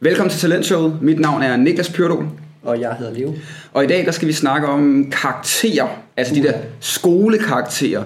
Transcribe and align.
Velkommen 0.00 0.30
til 0.30 0.40
Talentshowet. 0.40 1.02
Mit 1.02 1.20
navn 1.20 1.42
er 1.42 1.56
Niklas 1.56 1.90
Pyrdol. 1.90 2.28
Og 2.62 2.80
jeg 2.80 2.94
hedder 2.98 3.12
Leo. 3.12 3.34
Og 3.72 3.84
i 3.84 3.86
dag 3.86 4.04
der 4.04 4.10
skal 4.10 4.28
vi 4.28 4.32
snakke 4.32 4.66
om 4.66 5.10
karakterer, 5.10 5.88
altså 6.16 6.34
de 6.34 6.42
der 6.42 6.52
skolekarakterer, 6.80 8.04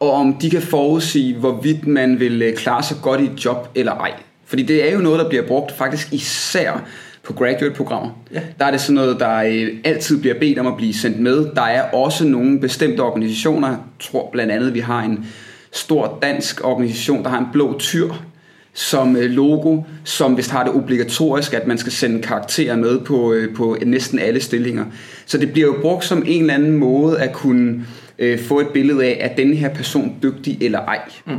og 0.00 0.12
om 0.12 0.34
de 0.34 0.50
kan 0.50 0.62
forudsige, 0.62 1.36
hvorvidt 1.36 1.86
man 1.86 2.20
vil 2.20 2.42
øh, 2.42 2.56
klare 2.56 2.82
sig 2.82 2.96
godt 3.02 3.20
i 3.20 3.24
et 3.24 3.44
job 3.44 3.68
eller 3.74 3.92
ej. 3.92 4.12
Fordi 4.46 4.62
det 4.62 4.88
er 4.88 4.92
jo 4.92 4.98
noget, 4.98 5.18
der 5.18 5.28
bliver 5.28 5.46
brugt 5.46 5.72
faktisk 5.72 6.12
især 6.12 6.82
på 7.22 7.32
graduate-programmer. 7.32 8.10
Ja. 8.34 8.40
Der 8.58 8.64
er 8.64 8.70
det 8.70 8.80
sådan 8.80 8.94
noget, 8.94 9.20
der 9.20 9.36
øh, 9.36 9.68
altid 9.84 10.20
bliver 10.20 10.38
bedt 10.38 10.58
om 10.58 10.66
at 10.66 10.76
blive 10.76 10.94
sendt 10.94 11.20
med. 11.20 11.46
Der 11.54 11.62
er 11.62 11.82
også 11.82 12.24
nogle 12.24 12.60
bestemte 12.60 13.00
organisationer, 13.00 13.68
jeg 13.68 13.78
tror 14.00 14.28
blandt 14.32 14.52
andet, 14.52 14.74
vi 14.74 14.80
har 14.80 15.02
en 15.02 15.26
stor 15.72 16.18
dansk 16.22 16.64
organisation, 16.64 17.24
der 17.24 17.30
har 17.30 17.38
en 17.38 17.48
blå 17.52 17.78
tyr 17.78 18.08
som 18.76 19.16
øh, 19.16 19.30
logo, 19.30 19.82
som 20.04 20.36
vist 20.36 20.50
har 20.50 20.64
det 20.64 20.72
obligatorisk, 20.72 21.54
at 21.54 21.66
man 21.66 21.78
skal 21.78 21.92
sende 21.92 22.22
karakterer 22.22 22.76
med 22.76 22.98
på, 22.98 23.32
øh, 23.32 23.54
på 23.54 23.76
næsten 23.86 24.18
alle 24.18 24.40
stillinger. 24.40 24.84
Så 25.26 25.38
det 25.38 25.52
bliver 25.52 25.66
jo 25.66 25.76
brugt 25.80 26.04
som 26.04 26.22
en 26.26 26.40
eller 26.40 26.54
anden 26.54 26.72
måde 26.72 27.20
at 27.20 27.32
kunne 27.32 27.86
øh, 28.18 28.38
få 28.40 28.60
et 28.60 28.68
billede 28.68 29.04
af, 29.04 29.18
at 29.20 29.36
den 29.36 29.54
her 29.54 29.74
person 29.74 30.14
dygtig 30.22 30.58
eller 30.60 30.78
ej. 30.78 31.00
Mm. 31.26 31.32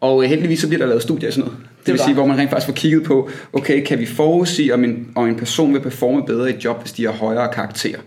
Og 0.00 0.24
øh, 0.24 0.28
heldigvis 0.28 0.60
så 0.60 0.68
bliver 0.68 0.78
der 0.78 0.86
lavet 0.86 1.02
studier 1.02 1.26
af 1.26 1.32
sådan 1.32 1.48
noget. 1.48 1.58
Det, 1.78 1.86
det 1.86 1.92
vil 1.92 2.00
sige, 2.00 2.14
hvor 2.14 2.26
man 2.26 2.38
rent 2.38 2.50
faktisk 2.50 2.66
får 2.66 2.74
kigget 2.74 3.02
på, 3.04 3.30
okay, 3.52 3.84
kan 3.84 3.98
vi 3.98 4.06
forudsige, 4.06 4.74
om 4.74 4.84
en, 4.84 5.12
om 5.14 5.28
en 5.28 5.36
person 5.36 5.74
vil 5.74 5.80
performe 5.80 6.26
bedre 6.26 6.50
i 6.50 6.54
et 6.54 6.64
job, 6.64 6.80
hvis 6.80 6.92
de 6.92 7.04
har 7.04 7.12
højere 7.12 7.52
karakterer? 7.52 8.00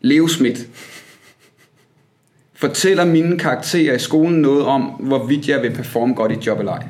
Leo 0.00 0.26
Schmidt. 0.26 0.66
Fortæller 2.54 3.04
mine 3.04 3.38
karakterer 3.38 3.94
i 3.94 3.98
skolen 3.98 4.42
noget 4.42 4.64
om, 4.64 4.82
hvorvidt 4.82 5.48
jeg 5.48 5.62
vil 5.62 5.70
performe 5.70 6.14
godt 6.14 6.32
i 6.32 6.34
et 6.34 6.46
job 6.46 6.58
eller 6.58 6.72
ej? 6.72 6.86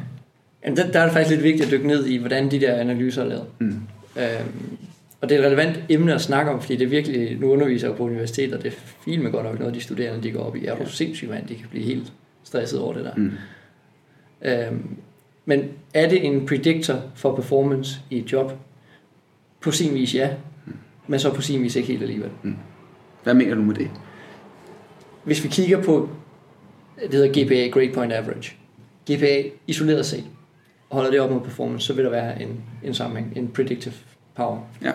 Jamen, 0.65 0.77
der, 0.77 0.91
der 0.91 1.01
er 1.01 1.05
det 1.05 1.13
faktisk 1.13 1.31
lidt 1.31 1.43
vigtigt 1.43 1.65
at 1.65 1.71
dykke 1.71 1.87
ned 1.87 2.07
i, 2.07 2.17
hvordan 2.17 2.51
de 2.51 2.61
der 2.61 2.75
analyser 2.75 3.23
er 3.23 3.27
lavet. 3.27 3.47
Mm. 3.59 3.81
Øhm, 4.17 4.79
og 5.21 5.29
det 5.29 5.35
er 5.35 5.41
et 5.41 5.47
relevant 5.47 5.81
emne 5.89 6.15
at 6.15 6.21
snakke 6.21 6.51
om, 6.51 6.61
fordi 6.61 6.77
det 6.77 6.85
er 6.85 6.89
virkelig, 6.89 7.41
nu 7.41 7.53
underviser 7.53 7.87
jeg 7.87 7.93
jo 7.93 7.97
på 7.97 8.05
universitetet, 8.05 8.55
og 8.55 8.65
det 8.65 8.79
er 9.07 9.19
med 9.19 9.33
godt 9.33 9.47
nok 9.47 9.59
noget, 9.59 9.75
de 9.75 9.81
studerende 9.81 10.23
de 10.23 10.31
går 10.31 10.41
op 10.41 10.57
i. 10.57 10.67
Er 10.67 10.77
du 10.77 10.91
sindssygt, 10.91 11.31
mand, 11.31 11.47
de 11.47 11.55
kan 11.55 11.67
blive 11.71 11.85
helt 11.85 12.13
stresset 12.45 12.81
over 12.81 12.95
det 12.95 13.05
der. 13.05 13.15
Mm. 13.17 13.33
Øhm, 14.43 14.97
men 15.45 15.69
er 15.95 16.09
det 16.09 16.27
en 16.27 16.47
predictor 16.47 17.03
for 17.15 17.37
performance 17.37 18.01
i 18.11 18.19
et 18.19 18.33
job? 18.33 18.53
På 19.61 19.71
sin 19.71 19.95
vis 19.95 20.15
ja, 20.15 20.31
men 21.07 21.21
så 21.21 21.35
på 21.35 21.43
sin 21.43 21.63
vis 21.63 21.77
ikke 21.77 21.89
helt 21.89 22.03
alligevel. 22.03 22.31
Hvad 23.23 23.35
mener 23.35 23.55
du 23.55 23.63
med 23.63 23.75
det? 23.75 23.91
Hvis 25.25 25.45
vi 25.45 25.49
kigger 25.49 25.83
på, 25.83 26.09
det 27.03 27.15
hedder 27.15 27.45
GPA, 27.45 27.69
Grade 27.69 27.93
Point 27.93 28.13
Average. 28.13 28.53
GPA 29.11 29.43
isoleret 29.67 30.07
set, 30.07 30.25
holder 30.93 31.11
det 31.11 31.21
op 31.21 31.31
mod 31.31 31.41
performance, 31.41 31.87
så 31.87 31.93
vil 31.93 32.05
der 32.05 32.11
være 32.11 32.43
en, 32.43 32.61
en 32.83 32.95
sammenhæng, 32.95 33.33
en 33.37 33.49
predictive 33.49 33.95
power. 34.35 34.59
Ja. 34.83 34.93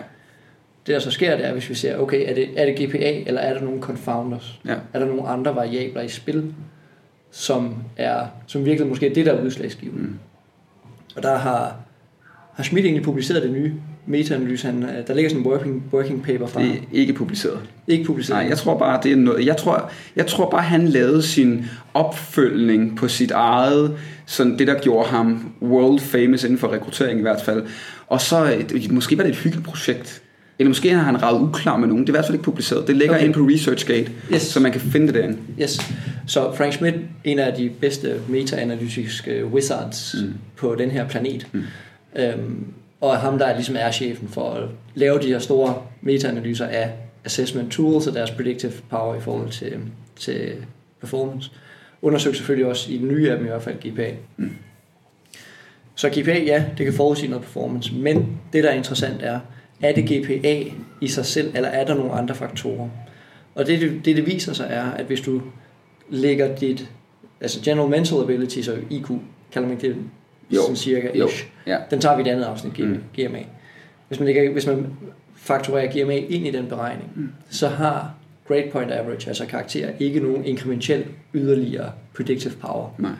Det 0.86 0.94
der 0.94 0.98
så 0.98 1.10
sker, 1.10 1.36
det 1.36 1.46
er, 1.46 1.52
hvis 1.52 1.68
vi 1.68 1.74
ser, 1.74 1.98
okay, 1.98 2.30
er 2.30 2.34
det, 2.34 2.48
er 2.56 2.66
det 2.66 2.88
GPA, 2.88 3.22
eller 3.26 3.40
er 3.40 3.54
der 3.54 3.60
nogle 3.60 3.82
confounders? 3.82 4.60
Ja. 4.64 4.74
Er 4.92 4.98
der 4.98 5.06
nogle 5.06 5.28
andre 5.28 5.54
variabler 5.54 6.02
i 6.02 6.08
spil, 6.08 6.54
som, 7.30 7.74
er, 7.96 8.26
som 8.46 8.64
virkelig 8.64 8.88
måske 8.88 9.06
er 9.06 9.14
det, 9.14 9.26
der 9.26 9.32
er 9.32 9.42
udslagsgivende? 9.42 10.02
Mm. 10.02 10.18
Og 11.16 11.22
der 11.22 11.36
har, 11.36 11.76
har 12.52 12.62
Schmidt 12.62 12.86
egentlig 12.86 13.04
publiceret 13.04 13.42
det 13.42 13.52
nye 13.52 13.74
meta-analyse. 14.08 14.66
Han, 14.66 14.82
øh, 14.82 15.06
der 15.06 15.14
ligger 15.14 15.28
sådan 15.30 15.42
en 15.42 15.50
working, 15.50 15.82
working 15.92 16.22
paper 16.22 16.46
fra 16.46 16.62
Det 16.62 16.70
er 16.70 16.76
ikke 16.92 17.12
publiceret. 17.12 17.58
Ikke 17.88 18.04
publiceret. 18.04 18.38
Nej, 18.40 18.48
jeg 18.48 18.58
tror 18.58 18.78
bare, 18.78 19.00
det 19.02 19.12
er 19.12 19.16
noget. 19.16 19.46
Jeg 19.46 19.56
tror, 19.56 19.90
jeg 20.16 20.26
tror 20.26 20.50
bare, 20.50 20.62
han 20.62 20.88
lavede 20.88 21.22
sin 21.22 21.64
opfølgning 21.94 22.96
på 22.96 23.08
sit 23.08 23.30
eget, 23.30 23.96
sådan 24.26 24.58
det, 24.58 24.66
der 24.66 24.80
gjorde 24.80 25.08
ham 25.08 25.52
world 25.62 26.00
famous 26.00 26.44
inden 26.44 26.58
for 26.58 26.72
rekruttering 26.72 27.18
i 27.18 27.22
hvert 27.22 27.42
fald. 27.44 27.62
Og 28.06 28.20
så, 28.20 28.52
øh, 28.74 28.92
måske 28.92 29.16
var 29.18 29.22
det 29.24 29.30
et 29.30 29.36
hyggeligt 29.38 29.66
projekt. 29.66 30.22
Eller 30.60 30.68
måske 30.68 30.94
har 30.94 31.02
han 31.02 31.22
ravet 31.22 31.40
uklar 31.40 31.76
med 31.76 31.88
nogen. 31.88 32.02
Det 32.06 32.08
er 32.08 32.12
i 32.12 32.16
hvert 32.16 32.24
fald 32.24 32.34
ikke 32.34 32.44
publiceret. 32.44 32.86
Det 32.86 32.96
ligger 32.96 33.14
Okay. 33.14 33.24
inde 33.24 33.34
på 33.34 33.40
ResearchGate, 33.40 34.10
Yes. 34.32 34.42
så 34.42 34.60
man 34.60 34.72
kan 34.72 34.80
finde 34.80 35.06
det 35.06 35.14
derinde. 35.14 35.38
Yes. 35.62 35.78
Så 36.26 36.52
Frank 36.56 36.72
Schmidt, 36.72 36.94
en 37.24 37.38
af 37.38 37.52
de 37.54 37.70
bedste 37.80 38.14
meta-analytiske 38.28 39.46
wizards 39.52 40.16
mm. 40.22 40.32
På 40.56 40.74
den 40.78 40.90
her 40.90 41.08
planet. 41.08 41.46
Mm. 41.52 41.62
øhm, 42.16 42.64
og 43.00 43.18
ham, 43.18 43.38
der 43.38 43.54
ligesom 43.54 43.76
er 43.78 43.90
chefen 43.90 44.28
for 44.28 44.50
at 44.50 44.68
lave 44.94 45.18
de 45.18 45.26
her 45.26 45.38
store 45.38 45.82
meta-analyser 46.00 46.66
af 46.66 46.92
assessment 47.24 47.72
tools 47.72 48.06
og 48.06 48.14
deres 48.14 48.30
predictive 48.30 48.72
power 48.90 49.14
i 49.14 49.20
forhold 49.20 49.50
til, 49.50 49.80
til 50.16 50.52
performance. 51.00 51.50
Undersøg 52.02 52.36
selvfølgelig 52.36 52.66
også 52.66 52.92
i 52.92 52.98
den 52.98 53.08
nye 53.08 53.30
af 53.30 53.36
dem 53.36 53.46
i 53.46 53.48
hvert 53.48 53.62
fald 53.62 53.90
GPA. 53.90 54.10
Mm. 54.36 54.50
Så 55.94 56.08
GPA, 56.08 56.38
ja, 56.38 56.64
det 56.78 56.86
kan 56.86 56.94
forudsige 56.94 57.28
noget 57.28 57.44
performance, 57.44 57.94
men 57.94 58.38
det, 58.52 58.64
der 58.64 58.70
er 58.70 58.74
interessant 58.74 59.22
er, 59.22 59.40
er 59.82 59.92
det 59.92 60.04
GPA 60.04 60.64
i 61.00 61.08
sig 61.08 61.26
selv, 61.26 61.52
eller 61.54 61.68
er 61.68 61.84
der 61.84 61.94
nogle 61.94 62.12
andre 62.12 62.34
faktorer? 62.34 62.88
Og 63.54 63.66
det, 63.66 63.80
det, 64.04 64.16
det, 64.16 64.26
viser 64.26 64.52
sig 64.52 64.66
er, 64.70 64.90
at 64.90 65.06
hvis 65.06 65.20
du 65.20 65.42
lægger 66.10 66.56
dit, 66.56 66.90
altså 67.40 67.60
general 67.64 67.90
mental 67.90 68.20
abilities 68.22 68.68
og 68.68 68.78
IQ, 68.90 69.06
kalder 69.52 69.68
man 69.68 69.80
det 69.80 69.96
Jo. 70.50 70.60
sådan 70.60 70.76
cirka 70.76 71.08
Jo. 71.14 71.28
Ja. 71.68 71.78
Den 71.90 72.00
tager 72.00 72.16
vi 72.16 72.22
i 72.22 72.26
et 72.28 72.30
andet 72.32 72.44
afsnit, 72.44 72.78
Mm. 72.78 72.84
mm. 72.86 73.00
GMA. 73.16 73.38
Hvis 74.08 74.20
man, 74.20 74.26
lægger, 74.26 74.52
hvis 74.52 74.66
man 74.66 74.86
fakturerer 75.36 75.92
GMA 76.04 76.14
ind 76.16 76.46
i 76.46 76.50
den 76.50 76.66
beregning, 76.66 77.10
mm. 77.16 77.28
så 77.50 77.68
har 77.68 78.14
grade 78.48 78.64
point 78.72 78.92
average, 78.92 79.28
altså 79.28 79.46
karakter, 79.46 79.90
ikke 80.00 80.20
nogen 80.20 80.44
inkrementel 80.44 81.04
yderligere 81.34 81.92
predictive 82.16 82.52
power. 82.60 82.88
Nej. 82.98 83.10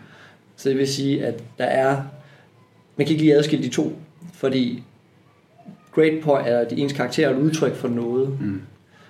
Så 0.57 0.69
det 0.69 0.79
vil 0.79 0.89
sige, 0.89 1.27
at 1.27 1.43
der 1.59 1.65
er... 1.65 2.03
Man 2.97 3.07
kan 3.07 3.13
ikke 3.13 3.23
lige 3.25 3.35
adskille 3.35 3.65
de 3.65 3.71
to, 3.71 3.93
fordi 4.35 4.83
grade 5.95 6.21
point 6.23 6.49
er 6.49 6.65
de 6.69 6.77
ens 6.77 6.93
karakter 6.93 7.27
er 7.29 7.31
et 7.35 7.37
udtryk 7.39 7.75
for 7.75 7.89
noget. 7.89 8.29
Mm. 8.41 8.61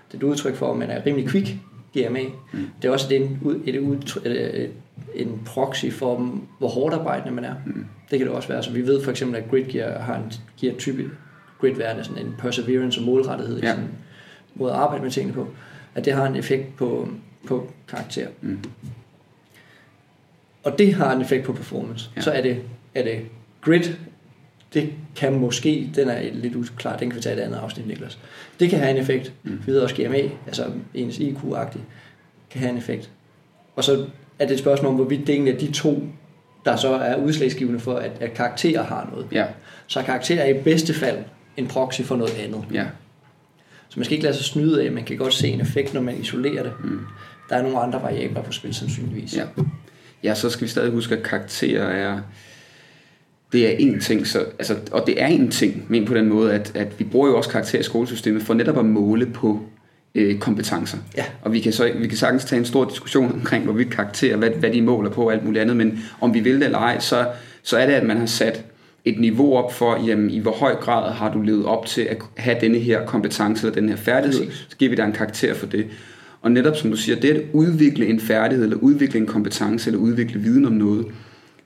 Det 0.09 0.15
er 0.15 0.19
et 0.19 0.23
udtryk 0.23 0.55
for, 0.55 0.71
at 0.73 0.79
man 0.79 0.91
er 0.91 1.07
rimelig 1.07 1.29
quick, 1.29 1.49
GMA. 1.97 2.21
Mm. 2.53 2.67
Det 2.83 2.89
er 2.89 2.93
også 2.93 3.15
en, 3.15 3.39
ud- 3.43 3.61
et 3.67 3.79
udtryk, 3.79 4.27
et, 4.27 4.71
en 5.15 5.41
proxy 5.47 5.91
for, 5.91 6.39
hvor 6.59 6.69
hårdt 6.69 6.95
arbejdende 6.95 7.35
man 7.35 7.45
er. 7.45 7.55
Mm. 7.67 7.87
Det 8.11 8.19
kan 8.19 8.27
det 8.29 8.37
også 8.37 8.49
være. 8.49 8.63
Så 8.63 8.71
vi 8.73 8.87
ved 8.87 9.03
for 9.05 9.11
eksempel, 9.11 9.37
at 9.37 9.51
grid 9.51 9.65
gear 9.65 9.99
har 10.01 10.17
en 10.17 10.33
gear 10.61 10.75
type 10.75 11.11
grid 11.61 11.75
værende 11.75 12.05
sådan 12.05 12.27
en 12.27 12.35
perseverance 12.39 13.01
og 13.01 13.07
målrettighed 13.07 13.59
i 13.59 13.61
Ja. 13.67 13.75
sin 13.75 13.85
måde 14.55 14.73
at 14.73 14.79
arbejde 14.79 15.03
med 15.03 15.11
tingene 15.11 15.35
på. 15.35 15.49
At 15.95 16.05
det 16.05 16.13
har 16.13 16.27
en 16.27 16.37
effekt 16.37 16.77
på, 16.77 17.09
på 17.47 17.71
karakter. 17.89 18.29
Mm. 18.41 18.59
Og 20.65 20.79
det 20.79 20.95
har 20.95 21.13
en 21.15 21.21
effekt 21.21 21.45
på 21.47 21.53
performance. 21.53 22.11
Ja. 22.17 22.21
Så 22.21 22.31
er 22.31 22.43
det, 22.43 22.63
er 22.95 23.03
det 23.03 23.21
grid, 23.61 23.95
det 24.75 24.93
kan 25.17 25.41
måske, 25.41 25.91
den 25.95 26.09
er 26.09 26.33
lidt 26.33 26.55
uklar, 26.57 26.97
den 26.97 27.11
kan 27.11 27.17
vi 27.17 27.23
tage 27.23 27.37
et 27.37 27.41
andet 27.41 27.57
afsnit, 27.57 27.87
Niklas. 27.87 28.19
Det 28.61 28.71
kan 28.71 28.79
have 28.79 28.91
en 28.91 28.97
effekt. 28.97 29.33
Mm. 29.43 29.63
Vi 29.67 29.73
ved 29.73 29.81
også 29.81 29.95
GMA, 29.97 30.23
altså 30.47 30.71
ens 30.95 31.19
IQ-agtigt, 31.19 31.83
kan 32.51 32.61
have 32.61 32.71
en 32.71 32.79
effekt. 32.79 33.11
Og 33.77 33.85
så 33.85 34.07
er 34.39 34.47
det 34.47 34.53
et 34.55 34.59
spørgsmål 34.59 34.91
om, 34.91 34.95
hvorvidt 34.95 35.27
det 35.27 35.33
egentlig 35.33 35.55
er 35.55 35.59
de 35.59 35.73
to, 35.73 36.03
der 36.65 36.77
så 36.77 36.89
er 36.89 37.17
udslagsgivende 37.17 37.81
for, 37.81 37.95
at, 37.95 38.13
at 38.21 38.35
karakterer 38.35 38.83
har 38.83 39.09
noget. 39.13 39.27
Ja. 39.33 39.45
Så 39.87 40.03
karakterer 40.03 40.43
er 40.43 40.49
i 40.49 40.63
bedste 40.63 40.95
fald 40.95 41.19
en 41.57 41.67
proxy 41.67 42.03
for 42.03 42.17
noget 42.17 42.39
andet. 42.39 42.65
Ja. 42.73 42.85
Så 43.89 44.01
man 44.01 44.05
skal 44.05 44.13
ikke 44.13 44.25
lade 44.25 44.37
sig 44.37 44.45
snyde 44.45 44.85
af, 44.85 44.93
man 44.93 45.05
kan 45.05 45.17
godt 45.17 45.35
se 45.35 45.49
en 45.49 45.61
effekt, 45.61 45.95
når 45.95 46.01
man 46.01 46.17
isolerer 46.21 46.63
det. 46.63 46.73
Mm. 46.85 47.01
Der 47.49 47.57
er 47.57 47.63
nogle 47.63 47.79
andre 47.79 48.03
variabler 48.03 48.43
på 48.43 48.53
spil, 48.53 48.75
sandsynligvis. 48.75 49.37
Ja. 49.37 49.45
ja, 50.23 50.35
så 50.35 50.51
skal 50.51 50.65
vi 50.65 50.71
stadig 50.71 50.91
huske, 50.91 51.17
at 51.17 51.23
karakterer 51.23 51.87
er... 51.87 52.21
Det 53.53 53.67
er 53.67 53.77
en 53.79 54.01
ting, 54.01 54.27
så, 54.27 54.39
altså, 54.39 54.77
og 54.93 55.07
det 55.07 55.23
er 55.23 55.27
en 55.27 55.51
ting, 55.51 55.87
men 55.89 56.05
på 56.05 56.15
den 56.15 56.29
måde, 56.29 56.53
at, 56.53 56.77
at 56.77 56.99
vi 56.99 57.05
bruger 57.05 57.29
jo 57.29 57.37
også 57.37 57.51
karakterer 57.51 57.81
i 57.81 57.85
skolesystemet 57.85 58.43
for 58.43 58.55
netop 58.55 58.79
at 58.79 58.85
måle 58.85 59.27
på 59.27 59.61
øh, 60.15 60.39
kompetencer. 60.39 60.99
Ja. 61.17 61.25
Og 61.43 61.53
vi 61.53 61.61
kan, 61.61 61.73
så, 61.73 61.91
vi 61.99 62.09
kan 62.09 62.19
sagtens 62.19 62.45
tage 62.45 62.59
en 62.59 62.65
stor 62.65 62.85
diskussion 62.85 63.33
omkring, 63.33 63.65
hvorvidt 63.65 63.91
karakterer, 63.91 64.37
hvad, 64.37 64.51
hvad 64.51 64.71
de 64.71 64.83
måler 64.83 65.11
på 65.11 65.23
og 65.23 65.33
alt 65.33 65.45
muligt 65.45 65.63
andet, 65.63 65.77
men 65.77 65.99
om 66.21 66.35
vi 66.35 66.41
vil 66.41 66.55
det 66.55 66.65
eller 66.65 66.79
ej, 66.79 67.01
så, 67.01 67.27
så 67.63 67.77
er 67.77 67.87
det, 67.87 67.93
at 67.93 68.07
man 68.07 68.17
har 68.17 68.27
sat 68.27 68.65
et 69.05 69.21
niveau 69.21 69.57
op 69.57 69.73
for, 69.73 70.07
jamen, 70.07 70.31
i 70.31 70.39
hvor 70.39 70.53
høj 70.53 70.75
grad 70.75 71.13
har 71.13 71.33
du 71.33 71.43
levet 71.43 71.65
op 71.65 71.87
til 71.87 72.03
at 72.03 72.19
have 72.37 72.57
denne 72.61 72.79
her 72.79 73.07
kompetence 73.07 73.67
eller 73.67 73.81
den 73.81 73.89
her 73.89 73.97
færdighed, 73.97 74.51
så 74.69 74.77
giver 74.77 74.91
vi 74.91 74.97
dig 74.97 75.05
en 75.05 75.13
karakter 75.13 75.55
for 75.55 75.67
det. 75.67 75.87
Og 76.43 76.51
netop 76.51 76.77
som 76.77 76.91
du 76.91 76.97
siger, 76.97 77.21
det 77.21 77.31
at 77.31 77.43
udvikle 77.53 78.07
en 78.07 78.21
færdighed, 78.21 78.65
eller 78.65 78.77
udvikle 78.77 79.21
en 79.21 79.27
kompetence, 79.27 79.91
eller 79.91 80.01
udvikle 80.01 80.41
viden 80.41 80.67
om 80.67 80.73
noget, 80.73 81.07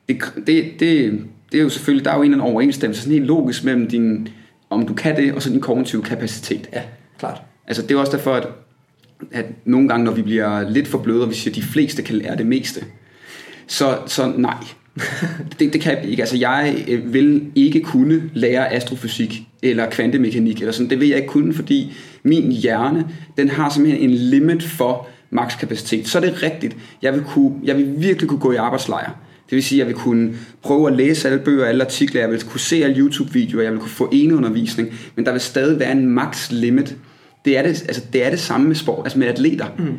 det, 0.08 0.22
det, 0.46 0.64
det, 0.80 1.20
det 1.52 1.58
er 1.58 1.62
jo 1.62 1.68
selvfølgelig, 1.68 2.04
der 2.04 2.10
er 2.10 2.16
jo 2.16 2.22
en 2.22 2.32
eller 2.32 2.44
anden 2.44 2.54
overensstemmelse, 2.54 3.02
sådan 3.02 3.12
helt 3.12 3.26
logisk 3.26 3.64
mellem 3.64 3.88
din, 3.88 4.28
om 4.70 4.86
du 4.86 4.94
kan 4.94 5.16
det, 5.16 5.32
og 5.32 5.42
så 5.42 5.50
din 5.50 5.60
kognitive 5.60 6.02
kapacitet. 6.02 6.68
Ja, 6.72 6.82
klart. 7.18 7.42
Altså 7.66 7.82
det 7.82 7.90
er 7.90 7.98
også 7.98 8.16
derfor, 8.16 8.34
at, 8.34 8.48
at 9.32 9.46
nogle 9.64 9.88
gange, 9.88 10.04
når 10.04 10.12
vi 10.12 10.22
bliver 10.22 10.70
lidt 10.70 10.88
for 10.88 10.98
bløde, 10.98 11.22
og 11.22 11.30
vi 11.30 11.34
siger, 11.34 11.52
at 11.52 11.56
de 11.56 11.62
fleste 11.62 12.02
kan 12.02 12.16
lære 12.16 12.36
det 12.36 12.46
meste, 12.46 12.84
så, 13.66 13.98
så 14.06 14.32
nej. 14.36 14.64
det, 15.58 15.72
det 15.72 15.80
kan 15.80 15.96
jeg 15.98 16.10
ikke. 16.10 16.22
Altså 16.22 16.36
jeg 16.36 16.84
øh, 16.88 17.12
vil 17.12 17.46
ikke 17.54 17.80
kunne 17.80 18.30
lære 18.34 18.72
astrofysik 18.72 19.42
eller 19.62 19.90
kvantemekanik 19.90 20.58
eller 20.58 20.72
sådan. 20.72 20.90
Det 20.90 21.00
vil 21.00 21.08
jeg 21.08 21.16
ikke 21.16 21.28
kunne, 21.28 21.54
fordi 21.54 21.92
min 22.22 22.52
hjerne, 22.52 23.08
den 23.36 23.48
har 23.48 23.70
simpelthen 23.70 24.10
en 24.10 24.16
limit 24.16 24.62
for 24.62 25.08
makskapacitet. 25.30 26.08
Så 26.08 26.18
er 26.18 26.22
det 26.22 26.42
rigtigt. 26.42 26.76
Jeg 27.02 27.14
vil, 27.14 27.22
kunne, 27.22 27.54
jeg 27.64 27.76
vil 27.76 27.94
virkelig 27.96 28.28
kunne 28.28 28.40
gå 28.40 28.52
i 28.52 28.56
arbejdslejr. 28.56 29.10
Det 29.50 29.56
vil 29.56 29.62
sige, 29.62 29.82
at 29.82 29.86
jeg 29.88 29.94
vil 29.94 30.02
kunne 30.02 30.34
prøve 30.62 30.90
at 30.90 30.96
læse 30.96 31.28
alle 31.28 31.44
bøger, 31.44 31.66
alle 31.66 31.84
artikler, 31.84 32.20
jeg 32.20 32.30
vil 32.30 32.44
kunne 32.44 32.60
se 32.60 32.84
alle 32.84 32.96
YouTube-videoer, 32.96 33.62
jeg 33.62 33.72
vil 33.72 33.80
kunne 33.80 33.90
få 33.90 34.08
eneundervisning, 34.12 34.88
men 35.16 35.26
der 35.26 35.32
vil 35.32 35.40
stadig 35.40 35.78
være 35.78 35.92
en 35.92 36.06
max 36.06 36.50
limit. 36.50 36.96
Det 37.44 37.58
er 37.58 37.62
det, 37.62 37.68
altså, 37.68 38.02
det, 38.12 38.26
er 38.26 38.30
det 38.30 38.40
samme 38.40 38.66
med 38.66 38.76
sport, 38.76 39.00
altså 39.04 39.18
med 39.18 39.26
atleter. 39.26 39.66
Mm. 39.78 39.98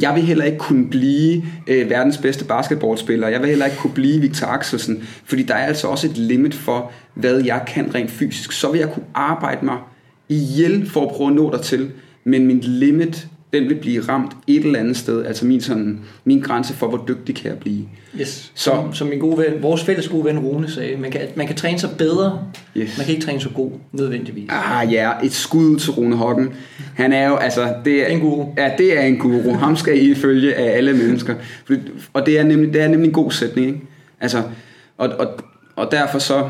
Jeg 0.00 0.14
vil 0.14 0.22
heller 0.22 0.44
ikke 0.44 0.58
kunne 0.58 0.90
blive 0.90 1.44
øh, 1.66 1.90
verdens 1.90 2.18
bedste 2.18 2.44
basketballspiller. 2.44 3.28
Jeg 3.28 3.40
vil 3.40 3.48
heller 3.48 3.66
ikke 3.66 3.78
kunne 3.78 3.94
blive 3.94 4.20
Victor 4.20 4.46
Axelsen, 4.46 5.02
fordi 5.24 5.42
der 5.42 5.54
er 5.54 5.66
altså 5.66 5.88
også 5.88 6.06
et 6.06 6.18
limit 6.18 6.54
for, 6.54 6.92
hvad 7.14 7.44
jeg 7.44 7.62
kan 7.66 7.94
rent 7.94 8.10
fysisk. 8.10 8.52
Så 8.52 8.72
vil 8.72 8.78
jeg 8.78 8.92
kunne 8.92 9.04
arbejde 9.14 9.64
mig 9.64 9.78
ihjel 10.28 10.90
for 10.90 11.06
at 11.06 11.14
prøve 11.14 11.30
at 11.30 11.36
nå 11.36 11.50
dertil, 11.50 11.90
men 12.24 12.46
min 12.46 12.60
limit 12.60 13.28
den 13.52 13.68
vil 13.68 13.74
blive 13.74 14.02
ramt 14.02 14.32
et 14.46 14.64
eller 14.64 14.78
andet 14.78 14.96
sted, 14.96 15.26
altså 15.26 15.46
min, 15.46 15.60
sådan, 15.60 16.00
min 16.24 16.40
grænse 16.40 16.74
for, 16.74 16.88
hvor 16.88 17.04
dygtig 17.08 17.34
kan 17.34 17.50
jeg 17.50 17.58
blive. 17.58 17.84
Yes. 18.20 18.52
Så, 18.54 18.64
som, 18.64 18.94
som 18.94 19.08
min 19.08 19.18
gode 19.18 19.38
ven, 19.38 19.62
vores 19.62 19.84
fælles 19.84 20.08
gode 20.08 20.24
ven 20.24 20.38
Rune 20.38 20.70
sagde, 20.70 20.96
man 20.96 21.10
kan, 21.10 21.20
man 21.36 21.46
kan 21.46 21.56
træne 21.56 21.78
sig 21.78 21.90
bedre, 21.98 22.40
yes. 22.76 22.98
man 22.98 23.04
kan 23.04 23.14
ikke 23.14 23.26
træne 23.26 23.40
så 23.40 23.48
god, 23.48 23.70
nødvendigvis. 23.92 24.48
Ah 24.48 24.92
ja, 24.92 25.12
et 25.24 25.32
skud 25.32 25.78
til 25.78 25.92
Rune 25.92 26.16
Hocken. 26.16 26.48
Han 26.94 27.12
er 27.12 27.28
jo, 27.28 27.36
altså, 27.36 27.74
det 27.84 28.02
er, 28.02 28.06
en 28.06 28.20
guru. 28.20 28.46
Ja, 28.58 28.70
det 28.78 28.98
er 28.98 29.02
en 29.02 29.18
guru. 29.18 29.52
Ham 29.52 29.76
skal 29.76 30.10
I 30.10 30.14
følge 30.14 30.54
af 30.54 30.76
alle 30.76 30.92
mennesker. 30.92 31.34
Og 32.12 32.26
det 32.26 32.38
er 32.38 32.42
nemlig, 32.42 32.72
det 32.72 32.82
er 32.82 32.88
nemlig 32.88 33.06
en 33.08 33.14
god 33.14 33.30
sætning, 33.30 33.66
ikke? 33.66 33.80
Altså, 34.20 34.42
og, 34.98 35.08
og, 35.08 35.26
og 35.76 35.90
derfor 35.90 36.18
så, 36.18 36.48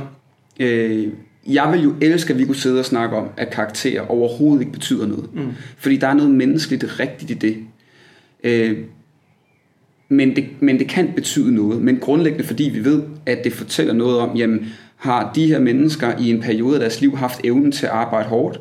øh, 0.61 1.09
jeg 1.49 1.73
vil 1.73 1.83
jo 1.83 1.95
elske, 2.01 2.33
at 2.33 2.39
vi 2.39 2.45
kunne 2.45 2.57
sidde 2.57 2.79
og 2.79 2.85
snakke 2.85 3.17
om, 3.17 3.29
at 3.37 3.51
karakterer 3.51 4.11
overhovedet 4.11 4.61
ikke 4.61 4.73
betyder 4.73 5.07
noget. 5.07 5.35
Mm. 5.35 5.53
Fordi 5.77 5.97
der 5.97 6.07
er 6.07 6.15
noget 6.15 6.31
menneskeligt 6.31 7.01
rigtigt 7.01 7.31
i 7.31 7.35
det. 7.35 7.57
Øh, 8.45 8.79
men 10.09 10.37
det. 10.37 10.45
Men 10.61 10.79
det 10.79 10.89
kan 10.89 11.13
betyde 11.15 11.55
noget. 11.55 11.83
Men 11.83 11.99
grundlæggende 11.99 12.47
fordi 12.47 12.65
vi 12.75 12.85
ved, 12.85 13.03
at 13.27 13.45
det 13.45 13.53
fortæller 13.53 13.95
noget 13.95 14.19
om, 14.19 14.37
jamen, 14.37 14.67
har 14.97 15.33
de 15.35 15.47
her 15.47 15.59
mennesker 15.59 16.19
i 16.19 16.31
en 16.31 16.41
periode 16.41 16.75
af 16.75 16.81
deres 16.81 17.01
liv 17.01 17.17
haft 17.17 17.41
evnen 17.45 17.73
til 17.73 17.87
at 17.87 17.93
arbejde 17.93 18.29
hårdt? 18.29 18.61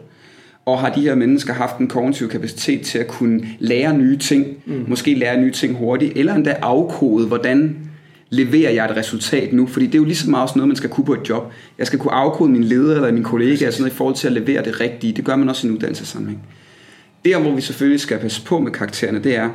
Og 0.65 0.79
har 0.79 0.93
de 0.93 1.01
her 1.01 1.15
mennesker 1.15 1.53
haft 1.53 1.77
en 1.77 1.87
kognitiv 1.87 2.29
kapacitet 2.29 2.81
til 2.81 2.99
at 2.99 3.07
kunne 3.07 3.47
lære 3.59 3.97
nye 3.97 4.17
ting, 4.17 4.47
mm. 4.65 4.85
måske 4.87 5.13
lære 5.13 5.41
nye 5.41 5.51
ting 5.51 5.75
hurtigt, 5.75 6.17
eller 6.17 6.35
endda 6.35 6.51
afkode, 6.61 7.27
hvordan 7.27 7.86
leverer 8.29 8.71
jeg 8.71 8.85
et 8.85 8.97
resultat 8.97 9.53
nu? 9.53 9.67
Fordi 9.67 9.85
det 9.85 9.95
er 9.95 9.99
jo 9.99 10.05
lige 10.05 10.15
så 10.15 10.29
meget 10.29 10.43
også 10.43 10.57
noget, 10.57 10.67
man 10.67 10.75
skal 10.75 10.89
kunne 10.89 11.05
på 11.05 11.13
et 11.13 11.29
job. 11.29 11.51
Jeg 11.77 11.87
skal 11.87 11.99
kunne 11.99 12.13
afkode 12.13 12.49
min 12.51 12.63
leder 12.63 12.95
eller 12.95 13.11
min 13.11 13.23
kollega 13.23 13.71
sådan 13.71 13.81
noget, 13.81 13.93
i 13.93 13.95
forhold 13.95 14.15
til 14.15 14.27
at 14.27 14.33
levere 14.33 14.65
det 14.65 14.79
rigtige. 14.79 15.13
Det 15.13 15.25
gør 15.25 15.35
man 15.35 15.49
også 15.49 15.67
i 15.67 15.69
en 15.69 15.75
uddannelsessammenhæng. 15.75 16.41
Der, 17.25 17.39
hvor 17.39 17.55
vi 17.55 17.61
selvfølgelig 17.61 17.99
skal 17.99 18.19
passe 18.19 18.41
på 18.45 18.59
med 18.59 18.71
karaktererne, 18.71 19.23
det 19.23 19.35
er, 19.35 19.49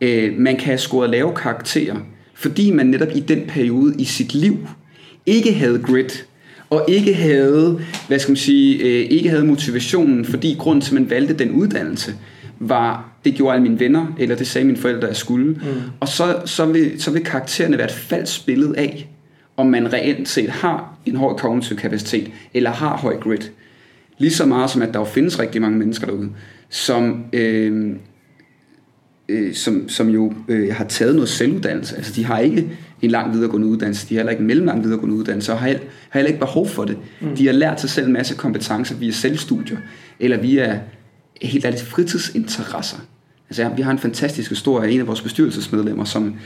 øh, 0.00 0.38
man 0.38 0.56
kan 0.56 0.64
have 0.64 0.78
scoret 0.78 1.10
lave 1.10 1.34
karakterer, 1.34 1.96
fordi 2.34 2.70
man 2.70 2.86
netop 2.86 3.08
i 3.14 3.20
den 3.20 3.42
periode 3.48 3.94
i 3.98 4.04
sit 4.04 4.34
liv 4.34 4.68
ikke 5.26 5.52
havde 5.52 5.78
grit, 5.78 6.26
og 6.70 6.84
ikke 6.88 7.14
havde, 7.14 7.80
hvad 8.08 8.18
skal 8.18 8.32
man 8.32 8.36
sige, 8.36 8.78
øh, 8.78 9.10
ikke 9.10 9.28
havde 9.28 9.44
motivationen, 9.44 10.24
fordi 10.24 10.56
grund 10.58 10.82
til, 10.82 10.90
at 10.90 11.00
man 11.00 11.10
valgte 11.10 11.34
den 11.34 11.50
uddannelse, 11.50 12.14
var, 12.60 13.12
det 13.24 13.34
gjorde 13.34 13.54
alle 13.54 13.62
mine 13.62 13.80
venner, 13.80 14.06
eller 14.18 14.36
det 14.36 14.46
sagde 14.46 14.64
mine 14.66 14.78
forældre, 14.78 15.06
jeg 15.06 15.16
skulle. 15.16 15.46
Mm. 15.46 15.58
Og 16.00 16.08
så, 16.08 16.42
så, 16.44 16.66
vil, 16.66 17.02
så 17.02 17.10
vil 17.10 17.24
karaktererne 17.24 17.78
være 17.78 17.86
et 17.86 17.92
falsk 17.92 18.46
billede 18.46 18.78
af, 18.78 19.08
om 19.56 19.66
man 19.66 19.92
reelt 19.92 20.28
set 20.28 20.50
har 20.50 20.98
en 21.06 21.16
høj 21.16 21.32
kognitiv 21.32 21.76
kapacitet, 21.76 22.30
eller 22.54 22.70
har 22.70 22.96
høj 22.96 23.16
grit. 23.16 23.52
Lige 24.18 24.30
så 24.30 24.46
meget 24.46 24.70
som, 24.70 24.82
at 24.82 24.94
der 24.94 24.98
jo 24.98 25.04
findes 25.04 25.40
rigtig 25.40 25.62
mange 25.62 25.78
mennesker 25.78 26.06
derude, 26.06 26.30
som, 26.68 27.24
øh, 27.32 27.96
øh, 29.28 29.54
som, 29.54 29.88
som 29.88 30.08
jo 30.08 30.32
øh, 30.48 30.74
har 30.74 30.84
taget 30.84 31.14
noget 31.14 31.28
selvuddannelse. 31.28 31.96
Altså, 31.96 32.12
de 32.16 32.24
har 32.24 32.38
ikke 32.38 32.70
en 33.02 33.10
lang 33.10 33.32
videregående 33.32 33.68
uddannelse, 33.68 34.08
de 34.08 34.14
har 34.14 34.20
heller 34.20 34.30
ikke 34.30 34.40
en 34.40 34.46
mellemlang 34.46 34.84
videregående 34.84 35.16
uddannelse, 35.16 35.52
og 35.52 35.58
har 35.58 35.66
heller, 35.66 35.82
har 36.08 36.18
heller 36.20 36.28
ikke 36.28 36.40
behov 36.40 36.68
for 36.68 36.84
det. 36.84 36.98
Mm. 37.20 37.36
De 37.36 37.46
har 37.46 37.52
lært 37.52 37.80
sig 37.80 37.90
selv 37.90 38.06
en 38.06 38.12
masse 38.12 38.34
kompetencer 38.34 38.94
via 38.94 39.10
selvstudier, 39.10 39.78
eller 40.20 40.40
via 40.40 40.80
helt 41.42 41.64
ærligt 41.64 41.82
fritidsinteresser. 41.82 42.98
Altså, 43.48 43.70
vi 43.76 43.82
har 43.82 43.90
en 43.90 43.98
fantastisk 43.98 44.50
historie 44.50 44.88
af 44.88 44.92
en 44.92 45.00
af 45.00 45.06
vores 45.06 45.22
bestyrelsesmedlemmer, 45.22 46.04
som, 46.04 46.36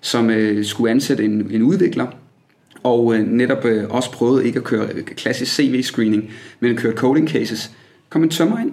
som 0.00 0.30
øh, 0.30 0.64
skulle 0.64 0.90
ansætte 0.90 1.24
en, 1.24 1.50
en 1.50 1.62
udvikler, 1.62 2.06
og 2.82 3.14
øh, 3.14 3.26
netop 3.26 3.64
øh, 3.64 3.84
også 3.90 4.12
prøvede 4.12 4.46
ikke 4.46 4.58
at 4.58 4.64
køre 4.64 5.02
klassisk 5.02 5.60
CV-screening, 5.60 6.30
men 6.60 6.76
køre 6.76 6.92
coding 6.92 7.28
cases. 7.28 7.70
Kom 8.08 8.22
en 8.22 8.28
tømmer 8.28 8.58
ind. 8.58 8.72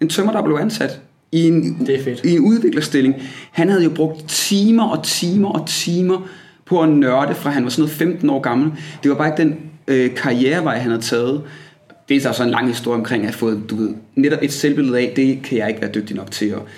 En 0.00 0.08
tømmer, 0.08 0.32
der 0.32 0.42
blev 0.42 0.56
ansat 0.56 1.00
i 1.32 1.48
en, 1.48 1.86
det 1.86 2.00
er 2.00 2.04
fedt. 2.04 2.24
i 2.24 2.30
en 2.30 2.40
udviklerstilling. 2.40 3.14
Han 3.52 3.68
havde 3.68 3.84
jo 3.84 3.90
brugt 3.90 4.28
timer 4.28 4.84
og 4.84 5.04
timer 5.04 5.48
og 5.48 5.68
timer 5.68 6.28
på 6.64 6.82
at 6.82 6.88
nørde, 6.88 7.34
fra 7.34 7.50
han 7.50 7.64
var 7.64 7.70
sådan 7.70 7.82
noget 7.82 7.96
15 7.96 8.30
år 8.30 8.40
gammel. 8.40 8.72
Det 9.02 9.10
var 9.10 9.16
bare 9.16 9.28
ikke 9.28 9.42
den 9.42 9.56
øh, 9.88 10.14
karrierevej, 10.14 10.78
han 10.78 10.90
havde 10.90 11.02
taget 11.02 11.42
det 12.08 12.16
er 12.16 12.20
så 12.20 12.32
sådan 12.32 12.48
en 12.48 12.50
lang 12.50 12.68
historie 12.68 12.98
omkring 12.98 13.26
at 13.26 13.34
få, 13.34 13.50
du 13.54 13.76
ved, 13.76 13.94
netop 14.14 14.38
et 14.42 14.52
selvbillede 14.52 14.98
af, 14.98 15.12
det 15.16 15.42
kan 15.42 15.58
jeg 15.58 15.68
ikke 15.68 15.80
være 15.80 15.90
dygtig 15.94 16.16
nok 16.16 16.30
til. 16.30 16.54
Og 16.54 16.68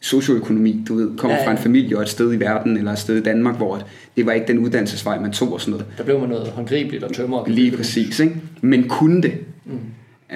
socioøkonomi, 0.00 0.84
du 0.88 0.94
ved, 0.94 1.16
kommer 1.16 1.36
ja, 1.36 1.42
ja. 1.42 1.48
fra 1.48 1.52
en 1.52 1.58
familie 1.58 1.96
og 1.96 2.02
et 2.02 2.08
sted 2.08 2.34
i 2.34 2.40
verden, 2.40 2.76
eller 2.76 2.92
et 2.92 2.98
sted 2.98 3.16
i 3.16 3.22
Danmark, 3.22 3.56
hvor 3.56 3.82
det 4.16 4.26
var 4.26 4.32
ikke 4.32 4.46
den 4.46 4.58
uddannelsesvej, 4.58 5.20
man 5.20 5.32
tog 5.32 5.52
og 5.52 5.60
sådan 5.60 5.72
noget. 5.72 5.86
Der 5.98 6.04
blev 6.04 6.20
man 6.20 6.28
noget 6.28 6.48
håndgribeligt 6.48 7.04
og 7.04 7.14
tømmer. 7.14 7.48
Lige 7.48 7.76
præcis, 7.76 8.20
ikke? 8.20 8.36
Men 8.60 8.88
kunne 8.88 9.22
det. 9.22 9.32
Mm. 9.64 9.78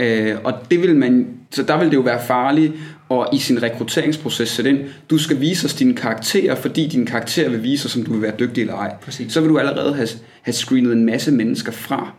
Øh, 0.01 0.37
og 0.45 0.53
det 0.71 0.83
vil 0.83 0.97
man, 0.97 1.27
så 1.51 1.63
der 1.63 1.79
vil 1.79 1.87
det 1.87 1.95
jo 1.95 2.01
være 2.01 2.21
farligt 2.27 2.73
og 3.09 3.29
i 3.33 3.39
sin 3.39 3.63
rekrutteringsproces 3.63 4.49
sætte 4.49 4.71
ind, 4.71 4.79
du 5.11 5.19
skal 5.19 5.41
vise 5.41 5.65
os 5.65 5.75
dine 5.75 5.95
karakterer, 5.95 6.55
fordi 6.55 6.89
dine 6.89 7.07
karakterer 7.07 7.51
vil 7.51 7.63
vise 7.63 7.87
os, 7.87 7.97
om 7.97 8.05
du 8.05 8.13
vil 8.13 8.23
være 8.23 8.35
dygtig 8.39 8.61
eller 8.61 8.75
ej. 8.75 8.95
Præcis. 9.03 9.33
Så 9.33 9.41
vil 9.41 9.51
du 9.51 9.59
allerede 9.59 9.95
have, 9.95 10.09
have 10.43 10.53
screenet 10.53 10.93
en 10.93 11.07
masse 11.07 11.33
mennesker 11.33 11.73
fra, 11.73 12.13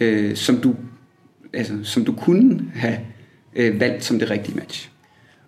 øh, 0.00 0.36
som 0.36 0.56
du 0.56 0.74
altså, 1.54 1.74
som 1.82 2.04
du 2.04 2.12
kunne 2.12 2.72
have 2.74 2.98
øh, 3.56 3.80
valgt 3.80 4.04
som 4.04 4.18
det 4.18 4.30
rigtige 4.30 4.56
match. 4.56 4.90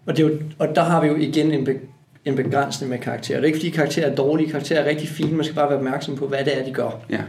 Og, 0.06 0.16
det 0.16 0.24
er 0.24 0.28
jo, 0.28 0.38
og 0.58 0.68
der 0.74 0.82
har 0.82 1.00
vi 1.00 1.06
jo 1.06 1.16
igen 1.16 1.52
en, 1.52 1.64
be, 1.64 1.78
en 2.24 2.36
begrænsning 2.36 2.90
med 2.90 2.98
karakterer. 2.98 3.38
Det 3.38 3.44
er 3.44 3.46
ikke 3.46 3.58
fordi 3.58 3.70
karakterer 3.70 4.10
er 4.10 4.14
dårlige, 4.14 4.50
karakterer 4.50 4.80
er 4.80 4.88
rigtig 4.88 5.08
fine, 5.08 5.32
man 5.32 5.44
skal 5.44 5.54
bare 5.54 5.68
være 5.68 5.78
opmærksom 5.78 6.16
på, 6.16 6.26
hvad 6.26 6.44
det 6.44 6.58
er, 6.58 6.64
de 6.64 6.72
gør. 6.72 7.04
Ja. 7.10 7.20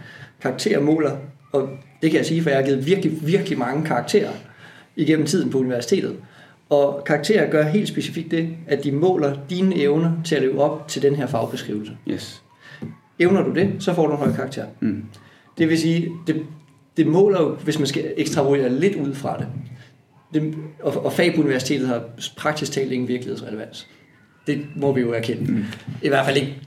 Karakterer 0.41 0.81
måler, 0.81 1.17
og 1.51 1.69
det 2.01 2.11
kan 2.11 2.17
jeg 2.17 2.25
sige, 2.25 2.41
for 2.41 2.49
jeg 2.49 2.59
har 2.59 2.65
givet 2.65 2.85
virkelig, 2.85 3.27
virkelig 3.27 3.57
mange 3.57 3.85
karakterer 3.85 4.31
igennem 4.95 5.25
tiden 5.25 5.49
på 5.49 5.57
universitetet. 5.57 6.15
Og 6.69 7.03
karakterer 7.05 7.51
gør 7.51 7.63
helt 7.63 7.87
specifikt 7.87 8.31
det, 8.31 8.49
at 8.67 8.83
de 8.83 8.91
måler 8.91 9.37
dine 9.49 9.75
evner 9.75 10.11
til 10.25 10.35
at 10.35 10.41
leve 10.41 10.61
op 10.61 10.87
til 10.87 11.01
den 11.01 11.15
her 11.15 11.27
fagbeskrivelse. 11.27 11.97
Yes. 12.07 12.43
Evner 13.19 13.43
du 13.43 13.53
det, 13.53 13.73
så 13.79 13.93
får 13.93 14.07
du 14.07 14.13
en 14.13 14.17
høj 14.17 14.31
karakter. 14.31 14.65
Mm. 14.79 15.03
Det 15.57 15.69
vil 15.69 15.79
sige, 15.79 16.09
det, 16.27 16.45
det 16.97 17.07
måler 17.07 17.41
jo, 17.41 17.55
hvis 17.55 17.79
man 17.79 17.87
skal 17.87 18.13
ekstravolere 18.17 18.69
lidt 18.69 18.95
ud 18.95 19.13
fra 19.13 19.37
det, 19.37 19.47
det 20.33 20.55
og, 20.81 21.05
og 21.05 21.13
fag 21.13 21.35
på 21.35 21.41
universitetet 21.41 21.87
har 21.87 22.03
praktisk 22.37 22.71
talt 22.71 22.91
ingen 22.91 23.07
virkelighedsrelevans. 23.07 23.87
Det 24.47 24.65
må 24.75 24.93
vi 24.93 25.01
jo 25.01 25.13
erkende. 25.13 25.51
Mm. 25.51 25.65
I 26.01 26.07
hvert 26.07 26.25
fald 26.25 26.37
ikke 26.37 26.61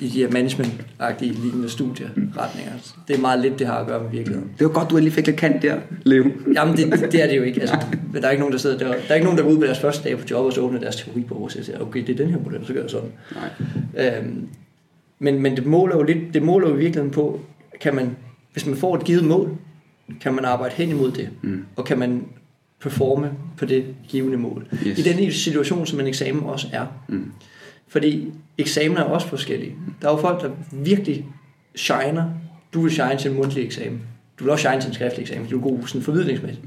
i 0.00 0.08
de 0.08 0.18
her 0.18 0.28
management-agtige 0.28 1.32
lignende 1.32 1.68
studieretninger. 1.68 2.72
Det 3.08 3.16
er 3.16 3.20
meget 3.20 3.40
lidt, 3.40 3.58
det 3.58 3.66
har 3.66 3.78
at 3.78 3.86
gøre 3.86 4.02
med 4.02 4.10
virkeligheden. 4.10 4.50
Det 4.58 4.66
var 4.66 4.72
godt, 4.72 4.90
du 4.90 4.96
lige 4.96 5.10
fik 5.10 5.26
lidt 5.26 5.36
kant 5.36 5.62
der, 5.62 5.76
Leo. 6.02 6.24
Jamen, 6.54 6.76
det, 6.76 7.12
det 7.12 7.22
er 7.22 7.26
det 7.26 7.36
jo 7.36 7.42
ikke. 7.42 7.60
Altså, 7.60 7.76
der 8.12 8.26
er 8.26 8.30
ikke 8.30 8.40
nogen, 8.40 8.52
der 8.52 8.58
sidder 8.58 8.78
der. 8.78 8.86
Der 8.86 8.94
er 9.08 9.14
ikke 9.14 9.24
nogen, 9.24 9.38
der 9.38 9.44
går 9.44 9.50
ud 9.50 9.58
på 9.58 9.64
deres 9.64 9.78
første 9.78 10.08
dag 10.08 10.18
på 10.18 10.24
job 10.30 10.44
og 10.44 10.52
så 10.52 10.60
åbner 10.60 10.80
deres 10.80 10.96
teoribog 10.96 11.42
og 11.42 11.50
siger, 11.50 11.78
okay, 11.80 12.06
det 12.06 12.08
er 12.08 12.16
den 12.16 12.30
her 12.30 12.38
model, 12.44 12.66
så 12.66 12.72
gør 12.72 12.80
jeg 12.80 12.90
sådan. 12.90 13.10
Nej. 13.34 14.18
Øhm, 14.18 14.48
men, 15.18 15.42
men 15.42 15.56
det 15.56 15.66
måler 15.66 15.96
jo 15.96 16.02
lidt, 16.02 16.34
det 16.34 16.42
måler 16.42 16.68
jo 16.68 16.74
i 16.74 16.78
virkeligheden 16.78 17.10
på, 17.10 17.40
kan 17.80 17.94
man, 17.94 18.16
hvis 18.56 18.66
man 18.66 18.76
får 18.76 18.96
et 18.96 19.04
givet 19.04 19.24
mål, 19.24 19.56
kan 20.20 20.34
man 20.34 20.44
arbejde 20.44 20.74
hen 20.74 20.88
imod 20.88 21.12
det, 21.12 21.28
mm. 21.42 21.64
og 21.76 21.84
kan 21.84 21.98
man 21.98 22.24
performe 22.80 23.30
på 23.56 23.64
det 23.64 23.84
givende 24.08 24.36
mål. 24.36 24.66
Yes. 24.86 24.98
I 24.98 25.02
den 25.02 25.32
situation, 25.32 25.86
som 25.86 26.00
en 26.00 26.06
eksamen 26.06 26.42
også 26.42 26.66
er. 26.72 26.86
Mm. 27.08 27.32
Fordi 27.88 28.32
eksamener 28.58 29.00
er 29.00 29.04
også 29.04 29.28
forskellige. 29.28 29.74
Der 30.02 30.08
er 30.08 30.12
jo 30.12 30.18
folk, 30.18 30.42
der 30.42 30.50
virkelig 30.72 31.26
shiner. 31.74 32.24
Du 32.74 32.80
vil 32.80 32.92
shine 32.92 33.16
til 33.18 33.30
en 33.30 33.36
mundtlig 33.36 33.64
eksamen. 33.64 34.00
Du 34.38 34.44
vil 34.44 34.50
også 34.50 34.68
shine 34.68 34.80
til 34.80 34.88
en 34.88 34.94
skriftlig 34.94 35.22
eksamen. 35.22 35.46
Du 35.48 35.58
er 35.58 35.62
god 35.62 35.86
sådan 35.86 36.02
formidlingsmæssigt. 36.02 36.66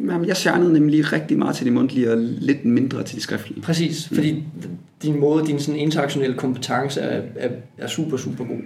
Jamen, 0.00 0.28
jeg 0.28 0.36
shinede 0.36 0.72
nemlig 0.72 1.12
rigtig 1.12 1.38
meget 1.38 1.56
til 1.56 1.66
de 1.66 1.70
mundtlige, 1.70 2.12
og 2.12 2.16
lidt 2.18 2.64
mindre 2.64 3.02
til 3.02 3.16
de 3.16 3.22
skriftlige. 3.22 3.62
Præcis, 3.62 4.08
fordi 4.08 4.32
mm. 4.32 4.42
din 5.02 5.20
måde, 5.20 5.46
din 5.46 5.60
sådan 5.60 5.80
interaktionelle 5.80 6.36
kompetence 6.36 7.00
er, 7.00 7.22
er, 7.36 7.50
er 7.78 7.86
super, 7.86 8.16
super 8.16 8.44
god. 8.44 8.60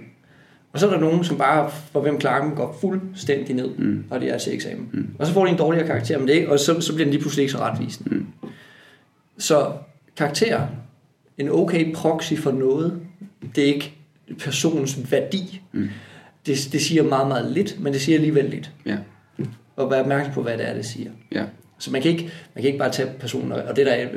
Og 0.75 0.81
så 0.81 0.87
er 0.87 0.91
der 0.91 0.99
nogen, 0.99 1.23
som 1.23 1.37
bare, 1.37 1.71
for 1.91 2.01
hvem 2.01 2.19
klakken 2.19 2.51
går 2.55 2.77
fuldstændig 2.81 3.55
ned, 3.55 3.69
mm. 3.77 4.05
når 4.09 4.17
de 4.17 4.29
er 4.29 4.37
til 4.37 4.53
eksamen. 4.53 4.89
Mm. 4.93 5.07
Og 5.19 5.27
så 5.27 5.33
får 5.33 5.45
de 5.45 5.51
en 5.51 5.57
dårligere 5.57 5.87
karakter 5.87 6.19
med 6.19 6.27
det, 6.27 6.47
og 6.47 6.59
så, 6.59 6.81
så 6.81 6.93
bliver 6.93 7.05
den 7.05 7.11
lige 7.11 7.21
pludselig 7.21 7.43
ikke 7.43 7.51
så 7.51 7.59
retvisende. 7.59 8.15
Mm. 8.15 8.25
Så 9.37 9.71
karakter, 10.17 10.67
en 11.37 11.49
okay 11.49 11.93
proxy 11.93 12.33
for 12.33 12.51
noget, 12.51 12.99
det 13.55 13.63
er 13.63 13.73
ikke 13.73 13.93
personens 14.39 15.11
værdi. 15.11 15.61
Mm. 15.71 15.89
Det, 16.45 16.69
det 16.71 16.81
siger 16.81 17.03
meget, 17.03 17.27
meget 17.27 17.51
lidt, 17.51 17.79
men 17.79 17.93
det 17.93 18.01
siger 18.01 18.15
alligevel 18.15 18.45
lidt. 18.45 18.71
Ja. 18.85 18.97
Og 19.75 19.91
vær 19.91 20.01
opmærksom 20.01 20.33
på, 20.33 20.41
hvad 20.41 20.57
det 20.57 20.69
er, 20.69 20.73
det 20.73 20.85
siger. 20.85 21.11
Ja. 21.31 21.43
Så 21.85 21.91
man 21.91 22.01
kan 22.01 22.11
ikke, 22.11 22.23
man 22.23 22.61
kan 22.61 22.65
ikke 22.65 22.77
bare 22.79 22.91
tage 22.91 23.09
personer, 23.19 23.55
og 23.61 23.75
det, 23.75 23.85
der 23.85 23.91
er, 23.91 24.07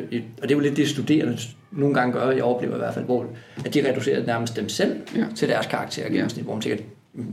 og 0.43 0.43
det 0.43 0.51
er 0.51 0.55
jo 0.55 0.61
lidt 0.61 0.77
det, 0.77 0.89
studerende 0.89 1.39
nogle 1.73 1.95
gange 1.95 2.13
gør, 2.13 2.31
jeg 2.31 2.43
oplever 2.43 2.75
i 2.75 2.79
hvert 2.79 2.95
fald, 2.95 3.05
hvor 3.05 3.27
at 3.65 3.75
de 3.75 3.89
reducerer 3.91 4.27
nærmest 4.27 4.57
dem 4.57 4.69
selv 4.69 4.97
Ja. 5.17 5.25
til 5.37 5.49
deres 5.49 5.67
karakter 5.67 6.09
gennemsnit, 6.09 6.45
hvor 6.45 6.55
man 6.55 6.63
tænker, 6.63 6.85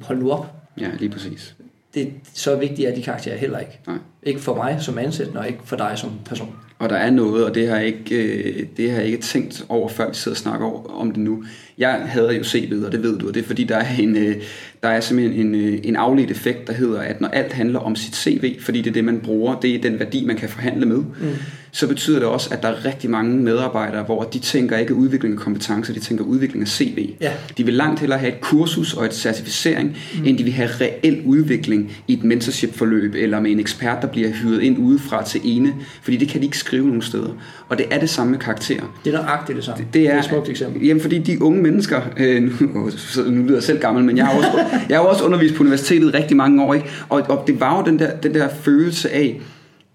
hold 0.02 0.18
nu 0.18 0.32
op, 0.32 0.54
Ja, 0.82 0.88
lige 1.00 1.10
præcis. 1.10 1.56
det, 1.94 2.12
så 2.34 2.56
vigtigt 2.56 2.90
er 2.90 2.96
de 2.96 3.04
karakterer 3.04 3.38
heller 3.38 3.60
ikke. 3.60 3.80
Nej. 3.88 3.98
Ikke 4.24 4.40
for 4.40 4.56
mig 4.56 4.78
som 4.82 4.98
ansættende, 4.98 5.40
og 5.40 5.48
ikke 5.48 5.60
for 5.66 5.76
dig 5.76 5.92
som 5.96 6.12
person. 6.26 6.56
Og 6.80 6.90
der 6.90 6.96
er 6.96 7.10
noget, 7.10 7.46
og 7.46 7.56
det 7.56 7.68
har 7.68 7.76
jeg 7.78 7.86
ikke, 7.86 8.16
øh, 8.24 8.68
det 8.78 8.92
har 8.92 8.98
jeg 8.98 9.06
ikke 9.08 9.22
tænkt 9.22 9.66
over, 9.70 9.90
før 9.90 10.10
vi 10.10 10.16
sidder 10.16 10.36
og 10.36 10.38
snakker 10.40 10.66
over, 10.66 10.84
om 10.90 11.12
det 11.12 11.18
nu. 11.24 11.44
Jeg 11.78 12.02
hader 12.06 12.32
jo 12.32 12.42
CV'et, 12.42 12.86
og 12.86 12.92
det 12.92 13.04
ved 13.04 13.20
du, 13.20 13.28
og 13.28 13.34
det 13.34 13.42
er 13.44 13.48
fordi, 13.48 13.64
der 13.64 13.78
er, 13.78 13.96
en, 14.00 14.18
øh, 14.18 14.36
der 14.84 14.90
er 14.90 15.00
simpelthen 15.00 15.48
en, 15.48 15.56
øh, 15.56 15.80
en 15.84 15.96
afledt 15.96 16.32
effekt, 16.32 16.68
der 16.68 16.74
hedder, 16.74 17.00
at 17.00 17.22
når 17.22 17.28
alt 17.28 17.54
handler 17.54 17.80
om 17.80 17.96
sit 17.96 18.16
CV, 18.16 18.60
fordi 18.62 18.82
det 18.82 18.90
er 18.90 18.94
det, 18.94 19.04
man 19.04 19.20
bruger, 19.20 19.60
det 19.60 19.76
er 19.76 19.82
den 19.82 20.00
værdi, 20.00 20.26
man 20.26 20.36
kan 20.36 20.50
forhandle 20.50 20.86
med, 20.86 20.98
mm. 20.98 21.36
så 21.72 21.88
betyder 21.88 22.20
det 22.20 22.28
også, 22.28 22.50
at 22.52 22.64
der 22.64 22.70
er 22.70 22.86
rigtig 22.86 23.10
mange 23.10 23.38
medarbejdere, 23.38 24.04
hvor 24.04 24.24
de 24.24 24.40
tænker 24.40 24.78
ikke 24.78 24.94
udvikling 24.94 25.34
af 25.34 25.40
kompetencer, 25.40 25.94
de 25.94 26.00
tænker 26.00 26.24
udvikling 26.24 26.62
af 26.62 26.68
CV. 26.68 27.10
Ja. 27.22 27.32
De 27.58 27.66
vil 27.66 27.74
langt 27.74 28.00
hellere 28.00 28.20
have 28.20 28.34
et 28.34 28.42
kursus 28.42 28.94
og 28.94 29.06
et 29.06 29.14
certificering, 29.14 29.98
mm. 30.18 30.26
end 30.26 30.38
de 30.38 30.44
vil 30.44 30.54
have 30.54 30.70
reel 30.82 31.22
udvikling 31.26 31.98
i 32.08 32.14
et 32.14 32.24
mentorship-forløb, 32.24 33.16
eller 33.16 33.40
med 33.40 33.52
en 33.52 33.60
ekspert, 33.60 34.02
der 34.02 34.08
bliver 34.08 34.30
hyret 34.30 34.62
ind 34.62 34.78
udefra 34.78 35.24
til 35.24 35.42
ene, 35.44 35.74
fordi 36.02 36.18
det 36.18 36.28
kan 36.28 36.42
de 36.42 36.46
ikke 36.46 36.58
skrive 36.58 36.86
nogen 36.88 37.02
steder. 37.02 37.30
Og 37.70 37.78
det 37.78 37.86
er 37.92 38.00
det 38.00 38.10
samme 38.10 38.32
med 38.32 38.40
karakterer. 38.40 39.00
Det 39.06 39.14
er 39.14 39.22
nøjagtigt 39.22 39.56
det 39.56 39.66
samme. 39.66 39.86
Det 39.94 40.02
er, 40.02 40.06
det 40.08 40.14
er 40.14 40.20
et 40.20 40.26
smukt 40.26 40.50
eksempel. 40.50 40.88
Jamen, 40.88 41.02
fordi 41.02 41.20
de 41.20 41.42
unge 41.42 41.62
mennesker, 41.66 42.02
øh, 42.18 42.44
nu, 42.44 42.52
nu 43.32 43.44
lyder 43.44 43.54
jeg 43.54 43.64
selv 43.64 43.80
gammel, 43.80 44.04
men 44.04 44.18
jeg 44.18 44.26
har 44.26 44.38
også, 44.38 44.66
jeg 44.90 44.98
har 44.98 45.06
også 45.06 45.24
undervist 45.24 45.56
på 45.56 45.64
universitetet 45.64 46.14
rigtig 46.14 46.38
mange 46.38 46.64
år, 46.64 46.74
ikke? 46.74 46.90
Og, 47.10 47.22
og 47.30 47.44
det 47.48 47.60
var 47.60 47.78
jo 47.78 47.86
den 47.86 48.00
der, 48.00 48.16
den 48.16 48.34
der 48.34 48.48
følelse 48.64 49.12
af, 49.12 49.42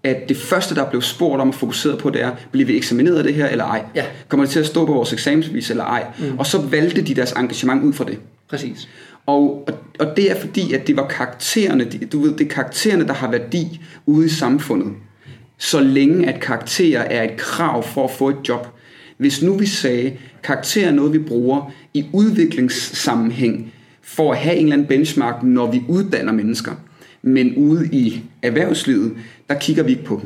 at 0.03 0.29
det 0.29 0.37
første, 0.37 0.75
der 0.75 0.89
blev 0.89 1.01
spurgt 1.01 1.41
om 1.41 1.47
og 1.47 1.55
fokuseret 1.55 1.97
på, 1.97 2.09
det 2.09 2.23
er, 2.23 2.31
bliver 2.51 2.65
vi 2.65 2.77
eksamineret 2.77 3.17
af 3.17 3.23
det 3.23 3.33
her 3.33 3.47
eller 3.47 3.65
ej? 3.65 3.83
Ja. 3.95 4.05
Kommer 4.27 4.45
det 4.45 4.51
til 4.51 4.59
at 4.59 4.65
stå 4.65 4.85
på 4.85 4.93
vores 4.93 5.13
eksamensbevis 5.13 5.69
eller 5.69 5.83
ej? 5.83 6.05
Mm. 6.19 6.39
Og 6.39 6.45
så 6.45 6.61
valgte 6.61 7.01
de 7.01 7.15
deres 7.15 7.31
engagement 7.31 7.83
ud 7.83 7.93
fra 7.93 8.03
det. 8.03 8.19
Præcis. 8.49 8.89
Og, 9.25 9.67
og, 9.67 9.73
og 9.99 10.17
det 10.17 10.31
er 10.31 10.39
fordi, 10.39 10.73
at 10.73 10.87
det 10.87 10.97
var 10.97 11.07
karaktererne, 11.07 11.85
du 12.11 12.21
ved, 12.21 12.31
det 12.31 12.45
er 12.45 12.49
karaktererne, 12.49 13.07
der 13.07 13.13
har 13.13 13.31
værdi 13.31 13.81
ude 14.05 14.25
i 14.25 14.29
samfundet. 14.29 14.93
Så 15.57 15.79
længe 15.79 16.29
at 16.33 16.41
karakterer 16.41 17.01
er 17.01 17.23
et 17.23 17.37
krav 17.37 17.83
for 17.83 18.03
at 18.03 18.11
få 18.11 18.29
et 18.29 18.37
job. 18.49 18.67
Hvis 19.21 19.41
nu 19.41 19.53
vi 19.53 19.65
sagde, 19.65 20.13
karakter 20.43 20.87
er 20.87 20.91
noget, 20.91 21.13
vi 21.13 21.19
bruger 21.19 21.71
i 21.93 22.05
udviklingssammenhæng 22.13 23.73
for 24.01 24.31
at 24.31 24.37
have 24.37 24.55
en 24.55 24.63
eller 24.63 24.73
anden 24.73 24.87
benchmark, 24.87 25.43
når 25.43 25.71
vi 25.71 25.83
uddanner 25.87 26.33
mennesker. 26.33 26.71
Men 27.21 27.55
ude 27.55 27.89
i 27.91 28.23
erhvervslivet, 28.41 29.13
der 29.49 29.55
kigger 29.55 29.83
vi 29.83 29.91
ikke 29.91 30.03
på 30.03 30.21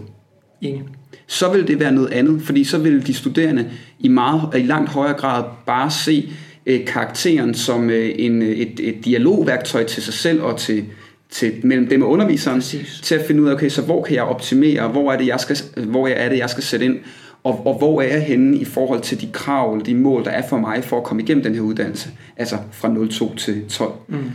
Enig. 0.62 0.84
så 1.28 1.52
vil 1.52 1.68
det 1.68 1.80
være 1.80 1.92
noget 1.92 2.12
andet, 2.12 2.42
fordi 2.42 2.64
så 2.64 2.78
vil 2.78 3.08
de 3.08 3.14
studerende 3.14 3.70
i, 4.00 4.08
meget, 4.08 4.42
i 4.56 4.64
langt 4.64 4.90
højere 4.90 5.14
grad 5.14 5.44
bare 5.66 5.92
se 5.92 6.30
øh, 6.66 6.86
karakteren 6.86 7.54
som 7.54 7.90
øh, 7.90 8.16
en, 8.16 8.42
øh, 8.42 8.50
et, 8.50 8.80
et 8.80 9.06
dialogværktøj 9.06 9.84
til 9.84 10.04
sig 10.04 10.14
selv 10.14 10.42
og 10.42 10.60
til, 10.60 10.86
til 11.30 11.54
mellem 11.64 11.88
dem 11.88 12.02
og 12.02 12.10
underviseren, 12.10 12.58
Præcis. 12.60 13.00
til 13.04 13.16
at 13.16 13.26
finde 13.28 13.42
ud 13.42 13.48
af, 13.48 13.54
okay, 13.54 13.70
så 13.70 13.82
hvor 13.82 14.04
kan 14.04 14.16
jeg 14.16 14.24
optimere, 14.24 14.88
hvor 14.88 15.12
er 15.12 15.18
det, 15.18 15.28
jeg 15.28 15.40
skal, 15.40 15.58
hvor 15.86 16.08
er 16.08 16.30
det, 16.30 16.38
jeg 16.38 16.50
skal 16.50 16.64
sætte 16.64 16.86
ind, 16.86 16.98
og, 17.46 17.68
og 17.68 17.78
hvor 17.78 18.02
er 18.02 18.08
jeg 18.08 18.24
henne 18.24 18.58
i 18.58 18.66
forhold 18.66 19.02
til 19.02 19.22
de 19.22 19.28
krav 19.32 19.74
eller 19.74 19.86
de 19.86 19.96
mål, 19.96 20.26
der 20.26 20.32
er 20.32 20.48
for 20.48 20.58
mig 20.58 20.84
for 20.84 20.98
at 20.98 21.04
komme 21.04 21.24
igennem 21.24 21.44
den 21.44 21.56
her 21.56 21.62
uddannelse, 21.62 22.10
altså 22.38 22.58
fra 22.72 23.08
02 23.10 23.36
til 23.36 23.70
12. 23.70 23.92
Mm. 24.08 24.32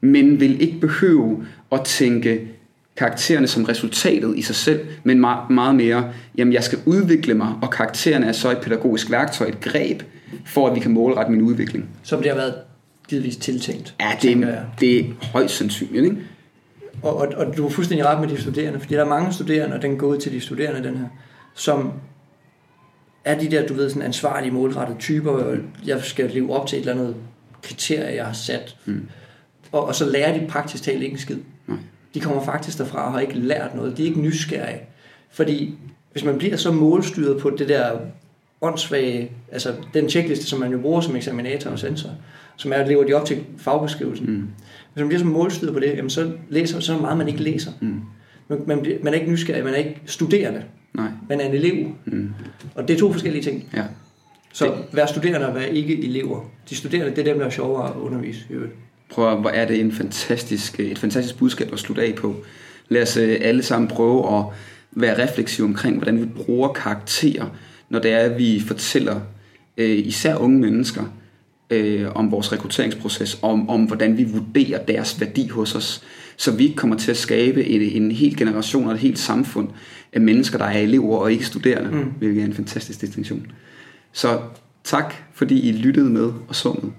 Men 0.00 0.40
vil 0.40 0.62
ikke 0.62 0.80
behøve 0.80 1.46
at 1.72 1.80
tænke 1.84 2.40
karaktererne 2.96 3.46
som 3.46 3.64
resultatet 3.64 4.38
i 4.38 4.42
sig 4.42 4.56
selv, 4.56 4.80
men 5.04 5.20
meget, 5.20 5.50
meget 5.50 5.74
mere, 5.74 6.12
jamen 6.38 6.52
jeg 6.52 6.64
skal 6.64 6.78
udvikle 6.86 7.34
mig, 7.34 7.54
og 7.62 7.70
karaktererne 7.70 8.26
er 8.26 8.32
så 8.32 8.50
et 8.50 8.58
pædagogisk 8.58 9.10
værktøj, 9.10 9.46
et 9.46 9.60
greb, 9.60 10.02
for 10.46 10.68
at 10.68 10.74
vi 10.74 10.80
kan 10.80 10.90
målrette 10.90 11.32
min 11.32 11.42
udvikling. 11.42 11.88
Som 12.02 12.22
det 12.22 12.30
har 12.30 12.36
været 12.36 12.54
givetvis 13.08 13.36
tiltænkt. 13.36 13.94
Ja, 14.00 14.10
det, 14.22 14.32
er, 14.32 14.62
det 14.80 15.00
er 15.00 15.04
højst 15.32 15.56
sandsynligt, 15.56 16.04
ikke? 16.04 16.16
Og, 17.02 17.16
og, 17.16 17.28
og 17.36 17.56
du 17.56 17.66
er 17.66 17.70
fuldstændig 17.70 18.06
ret 18.06 18.20
med 18.20 18.28
de 18.28 18.40
studerende, 18.40 18.80
fordi 18.80 18.94
der 18.94 19.00
er 19.00 19.08
mange 19.08 19.32
studerende, 19.32 19.76
og 19.76 19.82
den 19.82 19.96
går 19.96 20.06
ud 20.06 20.18
til 20.18 20.32
de 20.32 20.40
studerende, 20.40 20.88
den 20.88 20.96
her, 20.96 21.06
som 21.54 21.92
er 23.24 23.38
de 23.38 23.50
der, 23.50 23.66
du 23.66 23.74
ved, 23.74 23.88
sådan 23.88 24.02
ansvarlige, 24.02 24.52
målrettede 24.52 24.98
typer, 24.98 25.30
og 25.30 25.56
jeg 25.86 26.00
skal 26.02 26.30
leve 26.30 26.52
op 26.52 26.66
til 26.66 26.76
et 26.76 26.80
eller 26.80 27.02
andet 27.02 27.16
kriterie, 27.62 28.16
jeg 28.16 28.26
har 28.26 28.32
sat. 28.32 28.76
Mm. 28.84 29.08
Og, 29.72 29.84
og 29.86 29.94
så 29.94 30.10
lærer 30.10 30.38
de 30.38 30.46
praktisk 30.46 30.82
talt 30.82 31.02
ikke 31.02 31.12
en 31.12 31.18
skid. 31.18 31.38
Nej. 31.66 31.78
De 32.14 32.20
kommer 32.20 32.44
faktisk 32.44 32.78
derfra 32.78 33.06
og 33.06 33.12
har 33.12 33.20
ikke 33.20 33.38
lært 33.38 33.74
noget. 33.74 33.96
De 33.96 34.02
er 34.02 34.06
ikke 34.06 34.20
nysgerrige. 34.20 34.80
Fordi 35.30 35.74
hvis 36.12 36.24
man 36.24 36.38
bliver 36.38 36.56
så 36.56 36.72
målstyret 36.72 37.40
på 37.40 37.50
det 37.50 37.68
der 37.68 37.98
åndssvage, 38.60 39.30
altså 39.52 39.74
den 39.94 40.08
checkliste, 40.08 40.46
som 40.46 40.60
man 40.60 40.72
jo 40.72 40.78
bruger 40.78 41.00
som 41.00 41.16
eksaminator 41.16 41.70
og 41.70 41.78
sensor, 41.78 42.10
som 42.56 42.72
er, 42.72 42.76
at 42.76 42.88
lever 42.88 43.04
de 43.04 43.12
op 43.12 43.26
til 43.26 43.44
fagbeskrivelsen. 43.58 44.30
Mm. 44.30 44.48
Hvis 44.92 45.00
man 45.00 45.08
bliver 45.08 45.18
så 45.18 45.26
målstyret 45.26 45.72
på 45.72 45.80
det, 45.80 45.96
jamen 45.96 46.10
så 46.10 46.32
læser 46.48 46.80
så 46.80 46.96
meget, 46.96 47.18
man 47.18 47.28
ikke 47.28 47.42
læser. 47.42 47.72
Mm. 47.80 48.00
Man, 48.48 48.62
man, 48.66 48.82
bliver, 48.82 48.98
man 49.02 49.14
er 49.14 49.18
ikke 49.18 49.30
nysgerrig, 49.30 49.64
man 49.64 49.74
er 49.74 49.78
ikke 49.78 50.00
studerende, 50.06 50.62
Nej. 50.94 51.08
man 51.28 51.40
er 51.40 51.44
en 51.44 51.54
elev. 51.54 51.86
Mm. 52.04 52.30
Og 52.74 52.88
det 52.88 52.94
er 52.94 52.98
to 52.98 53.12
forskellige 53.12 53.42
ting. 53.42 53.64
Ja. 53.76 53.84
Så 54.52 54.74
vær 54.92 55.06
studerende 55.06 55.48
og 55.48 55.54
vær 55.54 55.60
ikke 55.60 56.04
elever. 56.04 56.40
De 56.70 56.76
studerende, 56.76 57.10
det 57.10 57.18
er 57.18 57.24
dem, 57.24 57.38
der 57.38 57.46
er 57.46 57.50
sjovere 57.50 57.88
at 57.88 57.96
undervise. 57.96 58.40
i 58.50 58.52
øvrigt. 58.52 58.72
Prøv 59.10 59.32
at, 59.32 59.40
hvor 59.40 59.50
er 59.50 59.66
det 59.66 59.80
en 59.80 59.92
fantastisk, 59.92 60.80
et 60.80 60.98
fantastisk 60.98 61.38
budskab 61.38 61.72
at 61.72 61.78
slutte 61.78 62.02
af 62.02 62.14
på. 62.14 62.36
Lad 62.88 63.02
os 63.02 63.16
øh, 63.16 63.38
alle 63.40 63.62
sammen 63.62 63.88
prøve 63.88 64.38
at 64.38 64.44
være 64.92 65.22
refleksive 65.22 65.66
omkring, 65.66 65.96
hvordan 65.96 66.20
vi 66.20 66.26
bruger 66.26 66.68
karakterer, 66.68 67.46
når 67.88 67.98
det 67.98 68.12
er, 68.12 68.18
at 68.18 68.38
vi 68.38 68.60
fortæller 68.60 69.20
øh, 69.76 69.98
især 70.06 70.36
unge 70.36 70.58
mennesker 70.58 71.04
øh, 71.72 72.08
om 72.14 72.30
vores 72.30 72.52
rekrutteringsproces, 72.52 73.38
om, 73.42 73.68
om 73.68 73.84
hvordan 73.84 74.18
vi 74.18 74.24
vurderer 74.24 74.84
deres 74.84 75.20
værdi 75.20 75.48
hos 75.48 75.74
os, 75.74 76.02
så 76.36 76.50
vi 76.50 76.64
ikke 76.64 76.76
kommer 76.76 76.96
til 76.96 77.10
at 77.10 77.16
skabe 77.16 77.64
en, 77.64 78.02
en 78.02 78.10
hel 78.10 78.36
generation 78.36 78.86
og 78.86 78.92
et 78.92 78.98
helt 78.98 79.18
samfund 79.18 79.68
af 80.12 80.20
mennesker, 80.20 80.58
der 80.58 80.64
er 80.64 80.78
elever 80.78 81.16
og 81.16 81.32
ikke 81.32 81.46
studerende, 81.46 81.90
mm. 81.90 82.12
hvilket 82.18 82.40
er 82.40 82.46
en 82.46 82.54
fantastisk 82.54 83.00
distinktion. 83.00 83.46
Så 84.12 84.40
tak, 84.84 85.14
fordi 85.34 85.68
I 85.68 85.72
lyttede 85.72 86.10
med 86.10 86.32
og 86.48 86.56
så 86.56 86.78
med. 86.82 86.90